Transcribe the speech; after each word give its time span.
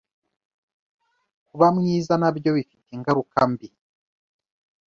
Kuba 1.47 1.67
mwiza 1.75 2.13
nabyo 2.21 2.49
bifite 2.57 2.87
ingaruka 2.95 3.39
mbi. 3.51 3.67